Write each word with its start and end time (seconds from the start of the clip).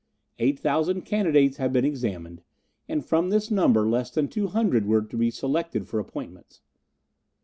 Eight 0.39 0.57
thousand 0.57 1.01
candidates 1.03 1.57
had 1.57 1.71
been 1.71 1.85
examined, 1.85 2.41
and 2.89 3.05
from 3.05 3.29
this 3.29 3.51
number 3.51 3.87
less 3.87 4.09
than 4.09 4.29
two 4.29 4.47
hundred 4.47 4.87
were 4.87 5.03
to 5.03 5.15
be 5.15 5.29
selected 5.29 5.87
for 5.87 5.99
appointments. 5.99 6.61